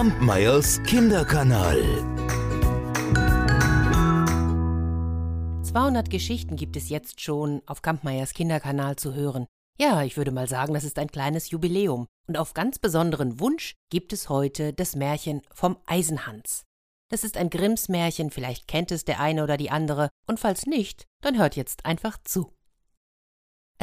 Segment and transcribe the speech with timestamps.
[0.00, 1.78] Kampmeyers Kinderkanal.
[5.62, 9.44] 200 Geschichten gibt es jetzt schon auf Kampmeyers Kinderkanal zu hören.
[9.78, 12.06] Ja, ich würde mal sagen, das ist ein kleines Jubiläum.
[12.26, 16.62] Und auf ganz besonderen Wunsch gibt es heute das Märchen vom Eisenhans.
[17.10, 20.64] Das ist ein Grimms Märchen, vielleicht kennt es der eine oder die andere, und falls
[20.64, 22.50] nicht, dann hört jetzt einfach zu.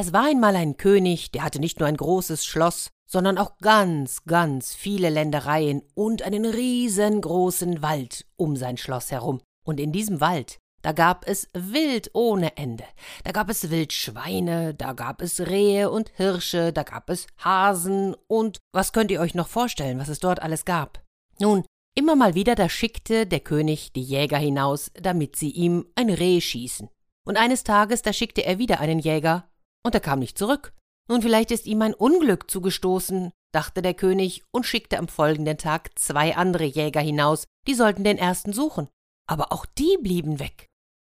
[0.00, 4.22] Es war einmal ein König, der hatte nicht nur ein großes Schloss, sondern auch ganz,
[4.26, 9.40] ganz viele Ländereien und einen riesengroßen Wald um sein Schloss herum.
[9.64, 12.84] Und in diesem Wald, da gab es Wild ohne Ende.
[13.24, 18.58] Da gab es Wildschweine, da gab es Rehe und Hirsche, da gab es Hasen und
[18.72, 21.02] was könnt ihr euch noch vorstellen, was es dort alles gab?
[21.40, 21.64] Nun,
[21.96, 26.40] immer mal wieder da schickte der König die Jäger hinaus, damit sie ihm ein Reh
[26.40, 26.88] schießen.
[27.26, 29.48] Und eines Tages da schickte er wieder einen Jäger,
[29.88, 30.74] und er kam nicht zurück.
[31.08, 35.98] Nun vielleicht ist ihm ein Unglück zugestoßen, dachte der König und schickte am folgenden Tag
[35.98, 38.88] zwei andere Jäger hinaus, die sollten den ersten suchen.
[39.26, 40.66] Aber auch die blieben weg.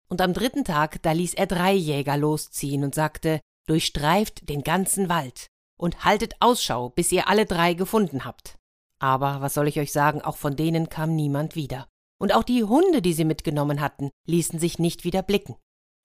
[0.09, 5.08] Und am dritten Tag, da ließ er drei Jäger losziehen und sagte, durchstreift den ganzen
[5.08, 5.48] Wald
[5.80, 8.58] und haltet Ausschau, bis ihr alle drei gefunden habt.
[9.00, 11.88] Aber was soll ich euch sagen, auch von denen kam niemand wieder.
[12.20, 15.56] Und auch die Hunde, die sie mitgenommen hatten, ließen sich nicht wieder blicken.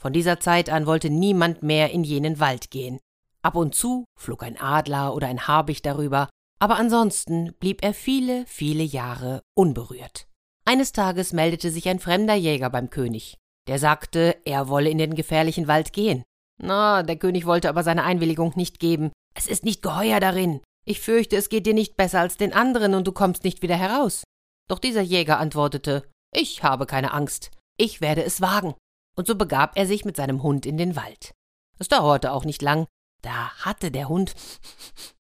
[0.01, 2.99] Von dieser Zeit an wollte niemand mehr in jenen Wald gehen.
[3.43, 8.45] Ab und zu flog ein Adler oder ein Habicht darüber, aber ansonsten blieb er viele,
[8.47, 10.27] viele Jahre unberührt.
[10.65, 13.37] Eines Tages meldete sich ein fremder Jäger beim König.
[13.69, 16.23] Der sagte, er wolle in den gefährlichen Wald gehen.
[16.63, 19.13] Na, der König wollte aber seine Einwilligung nicht geben.
[19.35, 20.61] Es ist nicht geheuer darin.
[20.87, 23.77] Ich fürchte, es geht dir nicht besser als den anderen und du kommst nicht wieder
[23.77, 24.25] heraus.
[24.69, 27.51] Doch dieser Jäger antwortete, ich habe keine Angst.
[27.77, 28.75] Ich werde es wagen.
[29.17, 31.35] Und so begab er sich mit seinem Hund in den Wald.
[31.79, 32.87] Es dauerte auch nicht lang,
[33.23, 34.35] da hatte der Hund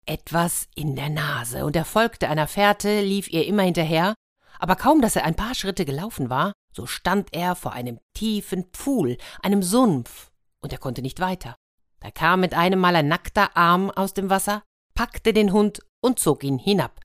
[0.06, 4.16] etwas in der Nase, und er folgte einer Fährte, lief ihr immer hinterher,
[4.60, 8.66] aber kaum dass er ein paar Schritte gelaufen war, so stand er vor einem tiefen
[8.74, 10.32] Pfuhl, einem Sumpf,
[10.62, 11.56] und er konnte nicht weiter.
[12.00, 16.20] Da kam mit einem Mal ein nackter Arm aus dem Wasser, packte den Hund und
[16.20, 17.02] zog ihn hinab.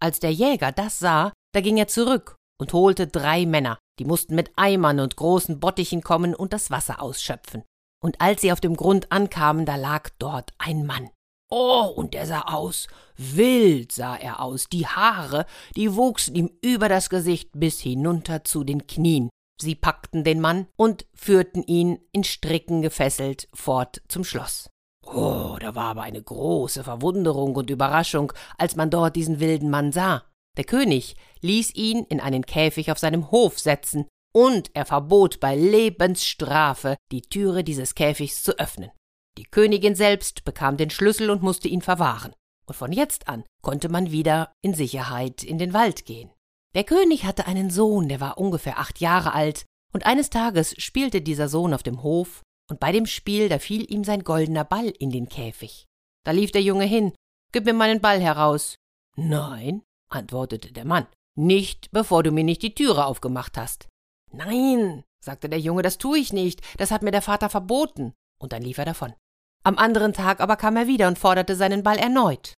[0.00, 4.34] Als der Jäger das sah, da ging er zurück und holte drei Männer, die mussten
[4.34, 7.62] mit Eimern und großen Bottichen kommen und das Wasser ausschöpfen.
[8.02, 11.10] Und als sie auf dem Grund ankamen, da lag dort ein Mann.
[11.48, 15.46] Oh, und der sah aus, wild sah er aus, die Haare,
[15.76, 19.30] die wuchsen ihm über das Gesicht bis hinunter zu den Knien.
[19.60, 24.68] Sie packten den Mann und führten ihn in Stricken gefesselt fort zum Schloss.
[25.06, 29.92] Oh, da war aber eine große Verwunderung und Überraschung, als man dort diesen wilden Mann
[29.92, 30.24] sah.
[30.56, 35.56] Der König ließ ihn in einen Käfig auf seinem Hof setzen, und er verbot bei
[35.56, 38.90] Lebensstrafe, die Türe dieses Käfigs zu öffnen.
[39.38, 42.34] Die Königin selbst bekam den Schlüssel und musste ihn verwahren.
[42.66, 46.30] Und von jetzt an konnte man wieder in Sicherheit in den Wald gehen.
[46.74, 51.22] Der König hatte einen Sohn, der war ungefähr acht Jahre alt, und eines Tages spielte
[51.22, 54.88] dieser Sohn auf dem Hof, und bei dem Spiel, da fiel ihm sein goldener Ball
[54.98, 55.86] in den Käfig.
[56.24, 57.12] Da lief der Junge hin,
[57.52, 58.74] Gib mir meinen Ball heraus.
[59.16, 59.82] Nein,
[60.16, 61.06] antwortete der Mann,
[61.36, 63.88] nicht, bevor du mir nicht die Türe aufgemacht hast.
[64.32, 68.52] Nein, sagte der Junge, das tue ich nicht, das hat mir der Vater verboten, und
[68.52, 69.14] dann lief er davon.
[69.62, 72.54] Am anderen Tag aber kam er wieder und forderte seinen Ball erneut.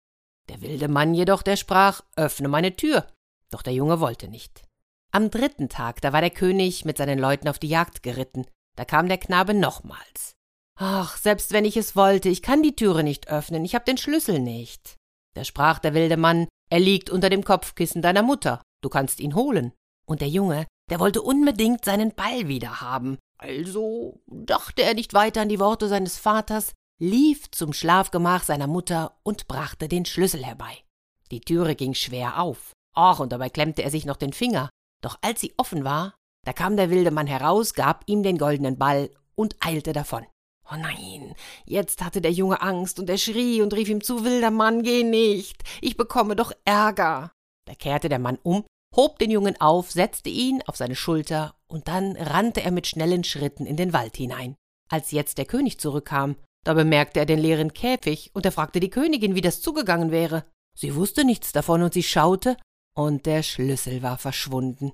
[0.48, 3.06] Der wilde Mann jedoch, der sprach, öffne meine Tür.
[3.50, 4.62] Doch der Junge wollte nicht.
[5.10, 8.46] Am dritten Tag, da war der König mit seinen Leuten auf die Jagd geritten.
[8.76, 10.36] Da kam der Knabe nochmals.
[10.76, 13.98] Ach, selbst wenn ich es wollte, ich kann die Türe nicht öffnen, ich hab den
[13.98, 14.96] Schlüssel nicht.
[15.34, 19.34] Da sprach der wilde Mann, er liegt unter dem Kopfkissen deiner Mutter, du kannst ihn
[19.34, 19.72] holen.
[20.06, 23.18] Und der Junge, der wollte unbedingt seinen Ball wieder haben.
[23.38, 29.18] Also dachte er nicht weiter an die Worte seines Vaters, lief zum Schlafgemach seiner Mutter
[29.22, 30.82] und brachte den Schlüssel herbei.
[31.30, 32.72] Die Türe ging schwer auf.
[32.94, 34.70] Ach, und dabei klemmte er sich noch den Finger.
[35.02, 36.14] Doch als sie offen war,
[36.44, 40.26] da kam der wilde Mann heraus, gab ihm den goldenen Ball und eilte davon.
[40.70, 41.34] Oh nein,
[41.64, 45.02] jetzt hatte der Junge Angst und er schrie und rief ihm zu, wilder Mann, geh
[45.02, 47.32] nicht, ich bekomme doch Ärger.
[47.66, 51.88] Da kehrte der Mann um, hob den Jungen auf, setzte ihn auf seine Schulter und
[51.88, 54.56] dann rannte er mit schnellen Schritten in den Wald hinein.
[54.90, 58.90] Als jetzt der König zurückkam, da bemerkte er den leeren Käfig, und er fragte die
[58.90, 60.44] Königin, wie das zugegangen wäre.
[60.76, 62.56] Sie wusste nichts davon, und sie schaute,
[62.94, 64.92] und der Schlüssel war verschwunden.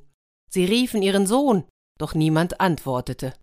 [0.50, 1.64] Sie riefen ihren Sohn,
[1.98, 3.34] doch niemand antwortete.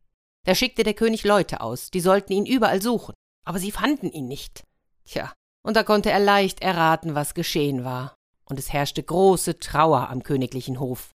[0.46, 3.14] Da schickte der König Leute aus, die sollten ihn überall suchen,
[3.46, 4.64] aber sie fanden ihn nicht.
[5.06, 5.32] Tja,
[5.64, 8.16] und da konnte er leicht erraten, was geschehen war,
[8.46, 11.12] und es herrschte große Trauer am königlichen Hof.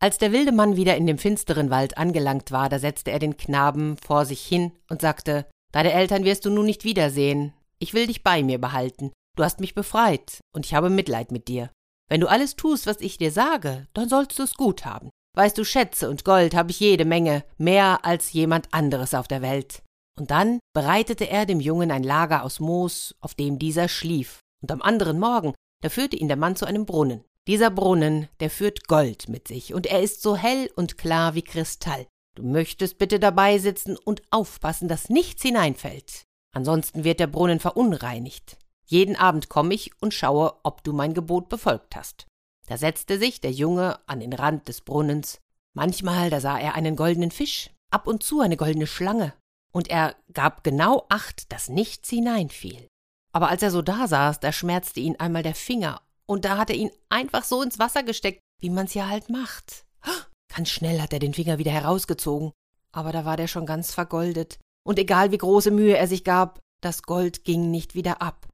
[0.00, 3.36] Als der wilde Mann wieder in dem finsteren Wald angelangt war, da setzte er den
[3.36, 7.52] Knaben vor sich hin und sagte Deine Eltern wirst du nun nicht wiedersehen.
[7.78, 9.12] Ich will dich bei mir behalten.
[9.36, 11.70] Du hast mich befreit, und ich habe Mitleid mit dir.
[12.08, 15.10] Wenn du alles tust, was ich dir sage, dann sollst du es gut haben.
[15.38, 19.40] Weißt du, Schätze und Gold habe ich jede Menge, mehr als jemand anderes auf der
[19.40, 19.84] Welt.
[20.18, 24.72] Und dann bereitete er dem Jungen ein Lager aus Moos, auf dem dieser schlief, und
[24.72, 27.22] am anderen Morgen, da führte ihn der Mann zu einem Brunnen.
[27.46, 31.42] Dieser Brunnen, der führt Gold mit sich, und er ist so hell und klar wie
[31.42, 32.08] Kristall.
[32.34, 36.24] Du möchtest bitte dabei sitzen und aufpassen, dass nichts hineinfällt.
[36.52, 38.56] Ansonsten wird der Brunnen verunreinigt.
[38.86, 42.26] Jeden Abend komme ich und schaue, ob du mein Gebot befolgt hast.
[42.68, 45.40] Da setzte sich der Junge an den Rand des Brunnens.
[45.74, 49.32] Manchmal, da sah er einen goldenen Fisch, ab und zu eine goldene Schlange,
[49.72, 52.86] und er gab genau acht, dass nichts hineinfiel.
[53.32, 56.68] Aber als er so da saß, da schmerzte ihn einmal der Finger, und da hat
[56.68, 59.86] er ihn einfach so ins Wasser gesteckt, wie man's ja halt macht.
[60.54, 62.52] Ganz schnell hat er den Finger wieder herausgezogen,
[62.92, 66.60] aber da war der schon ganz vergoldet, und egal wie große Mühe er sich gab,
[66.80, 68.48] das Gold ging nicht wieder ab.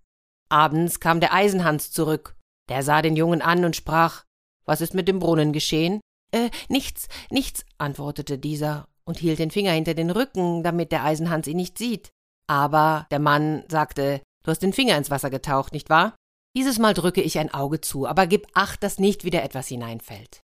[0.48, 2.36] Abends kam der Eisenhans zurück.
[2.68, 4.24] Der sah den Jungen an und sprach
[4.64, 6.00] Was ist mit dem Brunnen geschehen?
[6.32, 11.46] Äh, nichts, nichts, antwortete dieser und hielt den Finger hinter den Rücken, damit der Eisenhans
[11.46, 12.10] ihn nicht sieht.
[12.46, 16.14] Aber der Mann sagte Du hast den Finger ins Wasser getaucht, nicht wahr?
[16.56, 20.40] Dieses Mal drücke ich ein Auge zu, aber gib acht, dass nicht wieder etwas hineinfällt.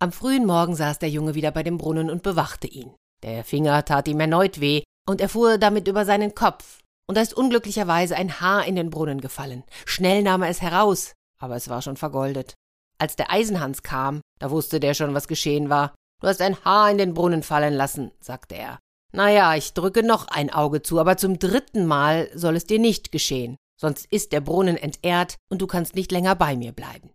[0.00, 2.94] Am frühen Morgen saß der Junge wieder bei dem Brunnen und bewachte ihn.
[3.22, 7.22] Der Finger tat ihm erneut weh, und er fuhr damit über seinen Kopf, und da
[7.22, 9.64] ist unglücklicherweise ein Haar in den Brunnen gefallen.
[9.86, 12.54] Schnell nahm er es heraus, aber es war schon vergoldet.
[12.98, 15.94] Als der Eisenhans kam, da wusste der schon, was geschehen war.
[16.20, 18.78] Du hast ein Haar in den Brunnen fallen lassen, sagte er.
[19.12, 22.78] Na ja, ich drücke noch ein Auge zu, aber zum dritten Mal soll es dir
[22.78, 27.10] nicht geschehen, sonst ist der Brunnen entehrt und du kannst nicht länger bei mir bleiben.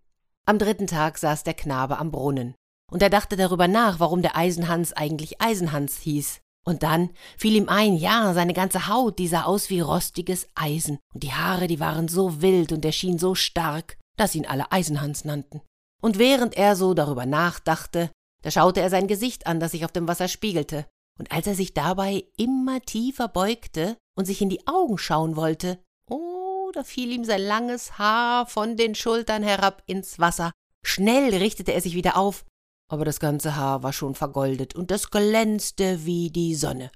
[0.45, 2.55] Am dritten Tag saß der Knabe am Brunnen,
[2.91, 6.41] und er dachte darüber nach, warum der Eisenhans eigentlich Eisenhans hieß.
[6.65, 10.99] Und dann fiel ihm ein, ja, seine ganze Haut, die sah aus wie rostiges Eisen,
[11.13, 14.71] und die Haare, die waren so wild und er schien so stark, dass ihn alle
[14.71, 15.61] Eisenhans nannten.
[16.01, 18.11] Und während er so darüber nachdachte,
[18.43, 20.85] da schaute er sein Gesicht an, das sich auf dem Wasser spiegelte,
[21.19, 25.79] und als er sich dabei immer tiefer beugte und sich in die Augen schauen wollte,
[26.09, 30.51] oh, da fiel ihm sein langes Haar von den Schultern herab ins Wasser.
[30.85, 32.45] Schnell richtete er sich wieder auf
[32.93, 36.91] aber das ganze Haar war schon vergoldet und es glänzte wie die Sonne.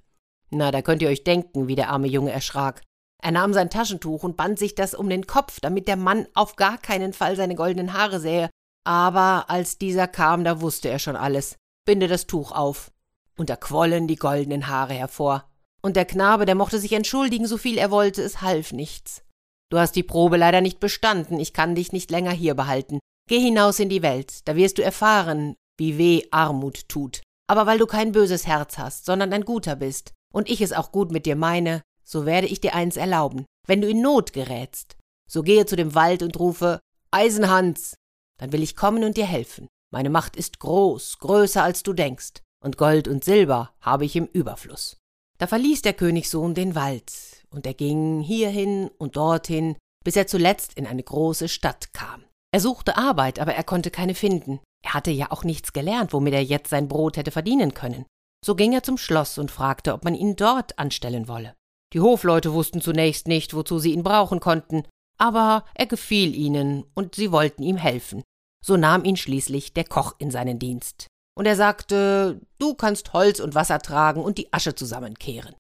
[0.52, 2.84] Na, da könnt ihr euch denken, wie der arme Junge erschrak.
[3.22, 6.56] Er nahm sein Taschentuch und band sich das um den Kopf, damit der Mann auf
[6.56, 8.50] gar keinen Fall seine goldenen Haare sähe.
[8.86, 11.58] Aber als dieser kam, da wusste er schon alles.
[11.86, 12.92] Binde das Tuch auf.
[13.38, 15.50] Und da quollen die goldenen Haare hervor.
[15.82, 19.24] Und der Knabe, der mochte sich entschuldigen, so viel er wollte, es half nichts.
[19.70, 23.00] Du hast die Probe leider nicht bestanden, ich kann dich nicht länger hier behalten.
[23.28, 27.22] Geh hinaus in die Welt, da wirst du erfahren, wie weh Armut tut.
[27.48, 30.92] Aber weil du kein böses Herz hast, sondern ein guter bist, und ich es auch
[30.92, 33.46] gut mit dir meine, so werde ich dir eins erlauben.
[33.68, 34.96] Wenn du in Not gerätst,
[35.30, 36.80] so gehe zu dem Wald und rufe
[37.12, 37.96] Eisenhans,
[38.40, 39.68] dann will ich kommen und dir helfen.
[39.92, 44.28] Meine Macht ist groß, größer als du denkst, und Gold und Silber habe ich im
[44.28, 44.98] Überfluss.
[45.38, 47.12] Da verließ der Königssohn den Wald,
[47.50, 52.24] und er ging hierhin und dorthin, bis er zuletzt in eine große Stadt kam.
[52.54, 54.60] Er suchte Arbeit, aber er konnte keine finden.
[54.84, 58.06] Er hatte ja auch nichts gelernt, womit er jetzt sein Brot hätte verdienen können.
[58.46, 61.56] So ging er zum Schloss und fragte, ob man ihn dort anstellen wolle.
[61.94, 64.84] Die Hofleute wussten zunächst nicht, wozu sie ihn brauchen konnten,
[65.18, 68.24] aber er gefiel ihnen und sie wollten ihm helfen.
[68.64, 71.08] So nahm ihn schließlich der Koch in seinen Dienst.
[71.38, 75.56] Und er sagte, du kannst Holz und Wasser tragen und die Asche zusammenkehren.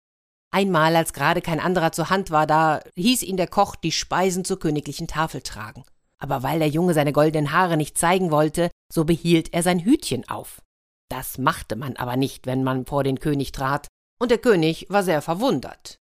[0.51, 4.43] Einmal, als gerade kein anderer zur Hand war, da hieß ihn der Koch die Speisen
[4.43, 5.83] zur königlichen Tafel tragen
[6.19, 10.27] aber weil der Junge seine goldenen Haare nicht zeigen wollte, so behielt er sein Hütchen
[10.27, 10.61] auf.
[11.09, 13.87] Das machte man aber nicht, wenn man vor den König trat,
[14.19, 15.97] und der König war sehr verwundert.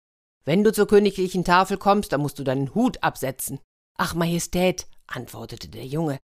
[0.46, 3.58] Wenn du zur königlichen Tafel kommst, dann musst du deinen Hut absetzen.
[3.98, 6.18] Ach, Majestät, antwortete der Junge,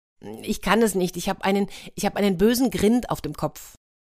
[0.44, 3.74] ich kann es nicht, ich hab einen, ich hab einen bösen Grind auf dem Kopf.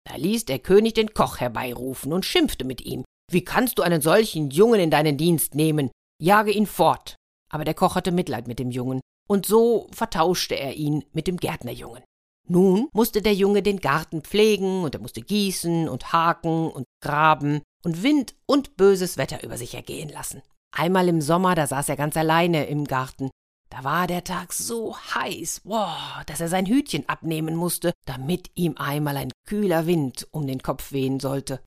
[0.06, 3.06] Da ließ der König den Koch herbeirufen und schimpfte mit ihm.
[3.32, 5.92] Wie kannst du einen solchen Jungen in deinen Dienst nehmen?
[6.22, 7.16] Jage ihn fort.
[7.50, 11.38] Aber der Koch hatte Mitleid mit dem Jungen und so vertauschte er ihn mit dem
[11.38, 12.04] Gärtnerjungen.
[12.50, 17.62] Nun musste der Junge den Garten pflegen, und er musste gießen und haken und graben
[17.84, 20.42] und Wind und böses Wetter über sich ergehen lassen.
[20.72, 23.30] Einmal im Sommer, da saß er ganz alleine im Garten.
[23.70, 28.78] Da war der Tag so heiß, boah, dass er sein Hütchen abnehmen musste, damit ihm
[28.78, 31.60] einmal ein kühler Wind um den Kopf wehen sollte.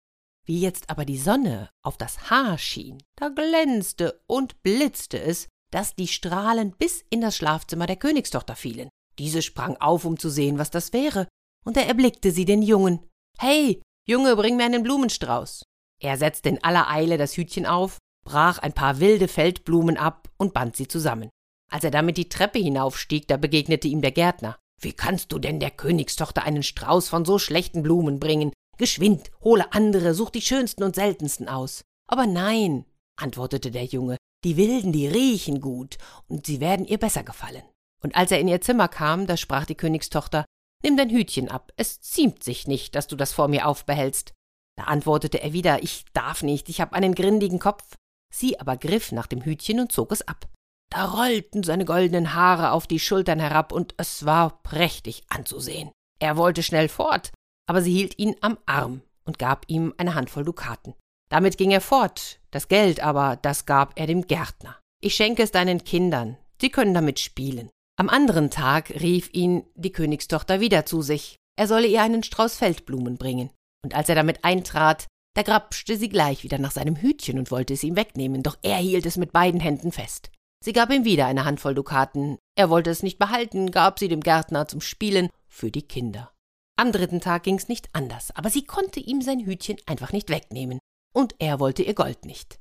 [0.45, 5.97] Wie jetzt aber die Sonne auf das Haar schien, da glänzte und blitzte es, dass
[5.97, 8.89] die Strahlen bis in das Schlafzimmer der Königstochter fielen.
[9.19, 11.27] Diese sprang auf, um zu sehen, was das wäre,
[11.65, 13.01] und da erblickte sie den Jungen.
[13.39, 15.65] Hey, Junge, bring mir einen Blumenstrauß.
[16.03, 20.53] Er setzte in aller Eile das Hütchen auf, brach ein paar wilde Feldblumen ab und
[20.53, 21.31] band sie zusammen.
[21.71, 24.59] Als er damit die Treppe hinaufstieg, da begegnete ihm der Gärtner.
[24.81, 28.53] Wie kannst du denn der Königstochter einen Strauß von so schlechten Blumen bringen?
[28.79, 31.83] Geschwind, hole andere, such die schönsten und seltensten aus.
[32.09, 32.85] Aber nein,
[33.17, 35.97] antwortete der Junge, die wilden, die riechen gut,
[36.29, 37.63] und sie werden ihr besser gefallen.
[38.03, 40.45] Und als er in ihr Zimmer kam, da sprach die Königstochter,
[40.83, 44.35] Nimm dein Hütchen ab, es ziemt sich nicht, dass du das vor mir aufbehältst.
[44.77, 47.97] Da antwortete er wieder, ich darf nicht, ich hab einen grindigen Kopf.
[48.35, 50.47] Sie aber griff nach dem Hütchen und zog es ab.
[50.91, 55.91] Da rollten seine goldenen Haare auf die Schultern herab, und es war prächtig anzusehen.
[56.21, 57.33] Er wollte schnell fort,
[57.69, 60.95] aber sie hielt ihn am Arm und gab ihm eine Handvoll Dukaten.
[61.29, 64.79] Damit ging er fort, das Geld aber, das gab er dem Gärtner.
[65.03, 67.71] Ich schenke es deinen Kindern, sie können damit spielen.
[67.99, 72.57] Am anderen Tag rief ihn die Königstochter wieder zu sich, er solle ihr einen Strauß
[72.57, 73.51] Feldblumen bringen.
[73.85, 77.75] Und als er damit eintrat, da grapschte sie gleich wieder nach seinem Hütchen und wollte
[77.75, 80.31] es ihm wegnehmen, doch er hielt es mit beiden Händen fest.
[80.65, 84.23] Sie gab ihm wieder eine Handvoll Dukaten, er wollte es nicht behalten, gab sie dem
[84.23, 86.33] Gärtner zum Spielen für die Kinder.
[86.77, 90.79] Am dritten Tag ging's nicht anders, aber sie konnte ihm sein Hütchen einfach nicht wegnehmen,
[91.15, 92.59] und er wollte ihr Gold nicht.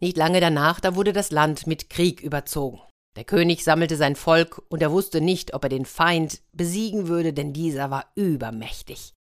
[0.00, 2.80] Nicht lange danach, da wurde das Land mit Krieg überzogen.
[3.16, 7.32] Der König sammelte sein Volk, und er wusste nicht, ob er den Feind besiegen würde,
[7.32, 9.12] denn dieser war übermächtig.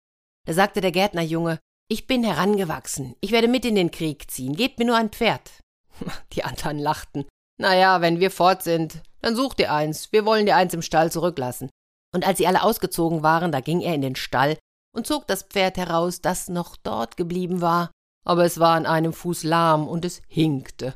[0.45, 1.59] Da sagte der Gärtnerjunge,
[1.89, 5.51] ich bin herangewachsen, ich werde mit in den Krieg ziehen, gebt mir nur ein Pferd.
[6.33, 7.25] Die anderen lachten.
[7.59, 10.81] Na ja, wenn wir fort sind, dann such dir eins, wir wollen dir eins im
[10.81, 11.69] Stall zurücklassen.
[12.13, 14.57] Und als sie alle ausgezogen waren, da ging er in den Stall
[14.93, 17.91] und zog das Pferd heraus, das noch dort geblieben war,
[18.25, 20.95] aber es war an einem Fuß lahm und es hinkte.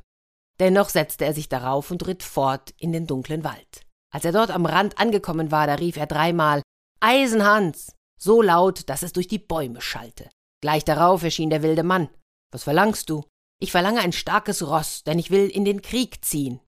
[0.60, 3.82] Dennoch setzte er sich darauf und ritt fort in den dunklen Wald.
[4.12, 6.62] Als er dort am Rand angekommen war, da rief er dreimal
[7.00, 10.30] Eisenhans, so laut, dass es durch die Bäume schallte.
[10.62, 12.10] Gleich darauf erschien der wilde Mann.
[12.52, 13.24] Was verlangst du?
[13.60, 16.60] Ich verlange ein starkes Ross, denn ich will in den Krieg ziehen.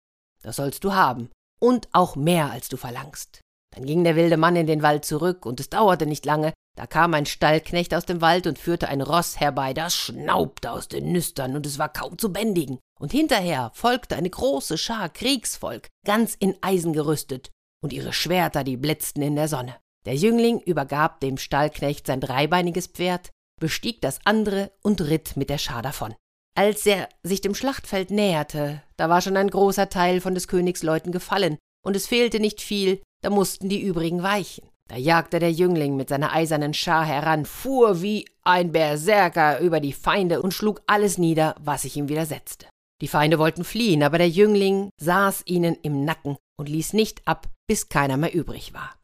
[0.42, 1.30] Das sollst du haben,
[1.60, 3.42] und auch mehr, als du verlangst.
[3.76, 6.88] Dann ging der wilde Mann in den Wald zurück, und es dauerte nicht lange, da
[6.88, 11.12] kam ein Stallknecht aus dem Wald und führte ein Ross herbei, das schnaubte aus den
[11.12, 12.80] Nüstern, und es war kaum zu bändigen.
[13.00, 17.52] Und hinterher folgte eine große Schar Kriegsvolk, ganz in Eisen gerüstet,
[17.82, 19.76] und ihre Schwerter, die blitzten in der Sonne.
[20.10, 23.30] Der Jüngling übergab dem Stallknecht sein dreibeiniges Pferd,
[23.62, 26.16] bestieg das andere und ritt mit der Schar davon.
[26.56, 30.82] Als er sich dem Schlachtfeld näherte, da war schon ein großer Teil von des Königs
[30.82, 34.68] Leuten gefallen, und es fehlte nicht viel, da mussten die übrigen weichen.
[34.88, 39.94] Da jagte der Jüngling mit seiner eisernen Schar heran, fuhr wie ein Berserker über die
[39.94, 42.66] Feinde und schlug alles nieder, was sich ihm widersetzte.
[43.00, 47.48] Die Feinde wollten fliehen, aber der Jüngling saß ihnen im Nacken und ließ nicht ab,
[47.68, 48.99] bis keiner mehr übrig war.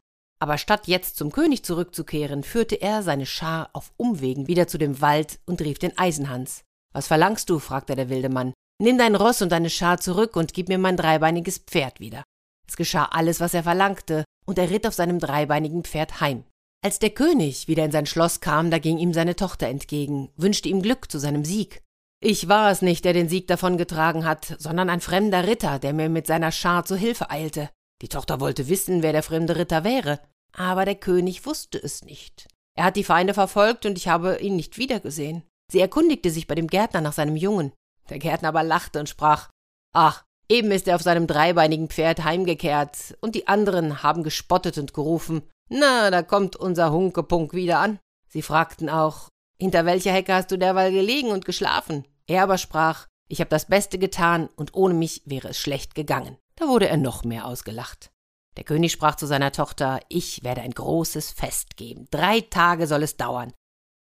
[0.45, 5.01] Aber statt jetzt zum König zurückzukehren, führte er seine Schar auf Umwegen wieder zu dem
[5.01, 6.61] Wald und rief den Eisenhans.
[6.93, 7.57] Was verlangst du?
[7.57, 8.53] fragte der wilde Mann.
[8.79, 12.23] Nimm dein Ross und deine Schar zurück und gib mir mein dreibeiniges Pferd wieder.
[12.67, 16.43] Es geschah alles, was er verlangte, und er ritt auf seinem dreibeinigen Pferd heim.
[16.83, 20.69] Als der König wieder in sein Schloss kam, da ging ihm seine Tochter entgegen, wünschte
[20.69, 21.81] ihm Glück zu seinem Sieg.
[22.21, 26.07] Ich war es nicht, der den Sieg davongetragen hat, sondern ein fremder Ritter, der mir
[26.07, 27.71] mit seiner Schar zu Hilfe eilte.
[28.03, 30.19] Die Tochter wollte wissen, wer der fremde Ritter wäre,
[30.55, 32.47] aber der König wusste es nicht.
[32.75, 35.43] Er hat die Feinde verfolgt und ich habe ihn nicht wiedergesehen.
[35.71, 37.71] Sie erkundigte sich bei dem Gärtner nach seinem Jungen.
[38.09, 39.49] Der Gärtner aber lachte und sprach
[39.93, 44.93] Ach, eben ist er auf seinem dreibeinigen Pferd heimgekehrt, und die anderen haben gespottet und
[44.93, 47.99] gerufen Na, da kommt unser Hunkepunk wieder an.
[48.27, 52.05] Sie fragten auch Hinter welcher Hecke hast du derweil gelegen und geschlafen?
[52.27, 56.37] Er aber sprach Ich hab das Beste getan, und ohne mich wäre es schlecht gegangen.
[56.57, 58.11] Da wurde er noch mehr ausgelacht.
[58.57, 62.07] Der König sprach zu seiner Tochter Ich werde ein großes Fest geben.
[62.11, 63.53] Drei Tage soll es dauern.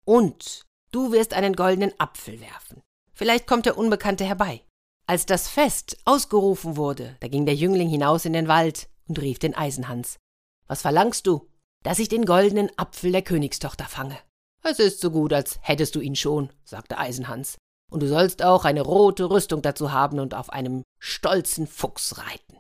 [0.06, 2.84] Und Du wirst einen goldenen Apfel werfen.
[3.14, 4.62] Vielleicht kommt der Unbekannte herbei.
[5.08, 9.40] Als das Fest ausgerufen wurde, da ging der Jüngling hinaus in den Wald und rief
[9.40, 10.20] den Eisenhans.
[10.68, 11.50] Was verlangst du?
[11.82, 14.20] Dass ich den goldenen Apfel der Königstochter fange.
[14.62, 17.58] Es ist so gut, als hättest du ihn schon, sagte Eisenhans.
[17.92, 22.60] Und du sollst auch eine rote Rüstung dazu haben und auf einem stolzen Fuchs reiten.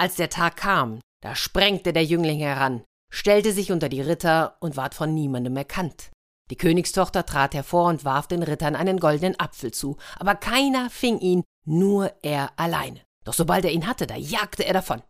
[0.00, 4.78] Als der Tag kam, da sprengte der Jüngling heran, stellte sich unter die Ritter und
[4.78, 6.10] ward von niemandem erkannt.
[6.50, 11.18] Die Königstochter trat hervor und warf den Rittern einen goldenen Apfel zu, aber keiner fing
[11.18, 13.02] ihn, nur er alleine.
[13.26, 15.02] Doch sobald er ihn hatte, da jagte er davon.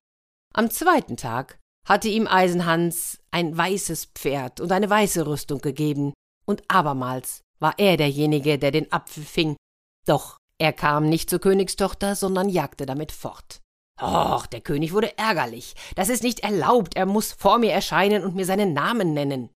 [0.55, 6.15] Am zweiten Tag hatte ihm Eisenhans ein weißes Pferd und eine weiße Rüstung gegeben,
[6.47, 9.55] und abermals war er derjenige, der den Apfel fing.
[10.05, 13.61] Doch er kam nicht zur Königstochter, sondern jagte damit fort.
[14.03, 15.75] Och, der König wurde ärgerlich.
[15.95, 19.51] Das ist nicht erlaubt, er muss vor mir erscheinen und mir seinen Namen nennen.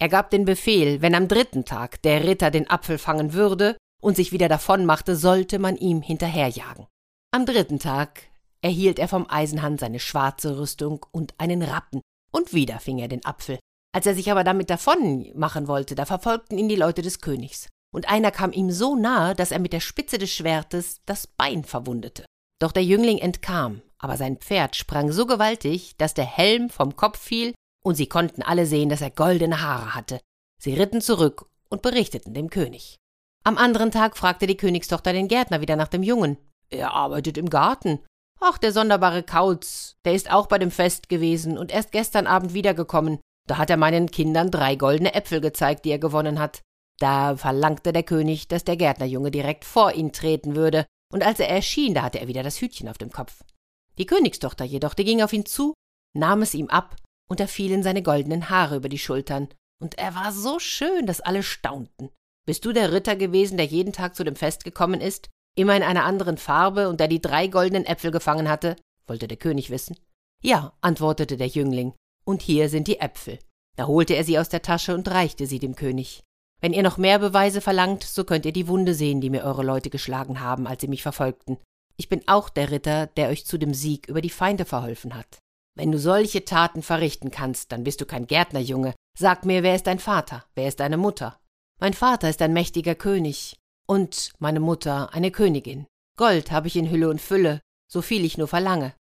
[0.00, 4.16] Er gab den Befehl, wenn am dritten Tag der Ritter den Apfel fangen würde und
[4.16, 6.86] sich wieder davon machte, sollte man ihm hinterherjagen.
[7.32, 8.22] Am dritten Tag
[8.62, 12.00] erhielt er vom Eisenhand seine schwarze Rüstung und einen Rappen,
[12.30, 13.58] und wieder fing er den Apfel.
[13.92, 17.68] Als er sich aber damit davon machen wollte, da verfolgten ihn die Leute des Königs,
[17.92, 21.64] und einer kam ihm so nahe, dass er mit der Spitze des Schwertes das Bein
[21.64, 22.24] verwundete.
[22.60, 27.18] Doch der Jüngling entkam, aber sein Pferd sprang so gewaltig, dass der Helm vom Kopf
[27.18, 30.20] fiel, und sie konnten alle sehen, dass er goldene Haare hatte.
[30.60, 32.96] Sie ritten zurück und berichteten dem König.
[33.44, 36.36] Am anderen Tag fragte die Königstochter den Gärtner wieder nach dem Jungen.
[36.70, 38.00] Er arbeitet im Garten.
[38.40, 42.54] Ach, der sonderbare Kauz, der ist auch bei dem Fest gewesen und erst gestern Abend
[42.54, 43.20] wiedergekommen.
[43.46, 46.62] Da hat er meinen Kindern drei goldene Äpfel gezeigt, die er gewonnen hat.
[46.98, 51.48] Da verlangte der König, dass der Gärtnerjunge direkt vor ihn treten würde, und als er
[51.48, 53.42] erschien, da hatte er wieder das Hütchen auf dem Kopf.
[53.98, 55.74] Die Königstochter jedoch, die ging auf ihn zu,
[56.16, 56.96] nahm es ihm ab,
[57.28, 59.48] und da fielen seine goldenen Haare über die Schultern,
[59.82, 62.10] und er war so schön, dass alle staunten.
[62.46, 65.82] Bist du der Ritter gewesen, der jeden Tag zu dem Fest gekommen ist, immer in
[65.82, 68.76] einer anderen Farbe und der die drei goldenen Äpfel gefangen hatte?
[69.06, 69.96] wollte der König wissen.
[70.42, 73.38] Ja, antwortete der Jüngling, und hier sind die Äpfel.
[73.76, 76.22] Da holte er sie aus der Tasche und reichte sie dem König.
[76.60, 79.62] Wenn ihr noch mehr Beweise verlangt, so könnt ihr die Wunde sehen, die mir eure
[79.62, 81.58] Leute geschlagen haben, als sie mich verfolgten.
[81.98, 85.38] Ich bin auch der Ritter, der euch zu dem Sieg über die Feinde verholfen hat.
[85.76, 88.94] Wenn du solche Taten verrichten kannst, dann bist du kein Gärtnerjunge.
[89.18, 90.44] Sag mir, wer ist dein Vater?
[90.54, 91.40] Wer ist deine Mutter?
[91.80, 95.86] Mein Vater ist ein mächtiger König und meine Mutter eine Königin.
[96.16, 98.94] Gold habe ich in Hülle und Fülle, so viel ich nur verlange.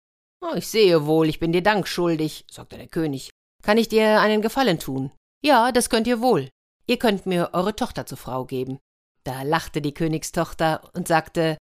[0.42, 3.30] Oh, ich sehe wohl, ich bin dir Dank schuldig, sagte der König.
[3.64, 5.12] Kann ich dir einen Gefallen tun?
[5.44, 6.50] Ja, das könnt ihr wohl.
[6.88, 8.80] Ihr könnt mir eure Tochter zur Frau geben.
[9.24, 11.58] Da lachte die Königstochter und sagte,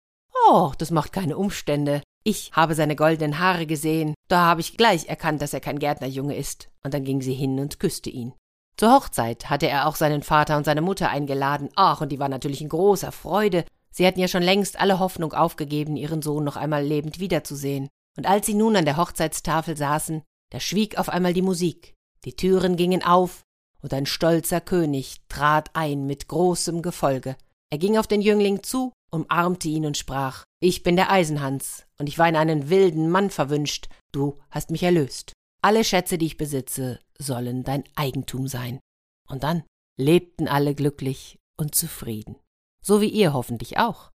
[0.49, 2.03] Oh, das macht keine Umstände.
[2.23, 6.37] Ich habe seine goldenen Haare gesehen, da habe ich gleich erkannt, dass er kein Gärtnerjunge
[6.37, 6.69] ist.
[6.83, 8.33] Und dann ging sie hin und küsste ihn.
[8.77, 11.69] Zur Hochzeit hatte er auch seinen Vater und seine Mutter eingeladen.
[11.77, 13.65] Ach, und die waren natürlich in großer Freude.
[13.91, 17.89] Sie hatten ja schon längst alle Hoffnung aufgegeben, ihren Sohn noch einmal lebend wiederzusehen.
[18.17, 21.95] Und als sie nun an der Hochzeitstafel saßen, da schwieg auf einmal die Musik.
[22.25, 23.43] Die Türen gingen auf,
[23.81, 27.37] und ein stolzer König trat ein mit großem Gefolge.
[27.71, 32.09] Er ging auf den Jüngling zu, umarmte ihn und sprach Ich bin der Eisenhans, und
[32.09, 35.33] ich war in einen wilden Mann verwünscht, du hast mich erlöst.
[35.63, 38.81] Alle Schätze, die ich besitze, sollen dein Eigentum sein.
[39.29, 39.63] Und dann
[39.99, 42.37] lebten alle glücklich und zufrieden.
[42.83, 44.11] So wie ihr hoffentlich auch.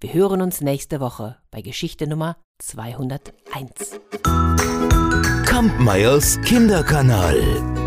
[0.00, 4.00] Wir hören uns nächste Woche bei Geschichte Nummer 201.
[5.44, 7.77] Kampmeyers Kinderkanal.